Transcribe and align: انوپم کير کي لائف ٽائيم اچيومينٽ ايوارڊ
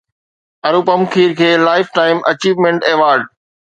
انوپم 0.69 1.01
کير 1.15 1.31
کي 1.41 1.49
لائف 1.67 1.93
ٽائيم 1.99 2.15
اچيومينٽ 2.33 2.89
ايوارڊ 2.91 3.29